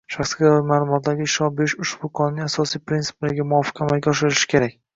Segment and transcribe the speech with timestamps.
[0.13, 4.79] Shaxsga doir ma’lumotlarga ishlov berish ushbu Qonunning asosiy prinsiplariga muvofiq amalga oshirilishi kerak.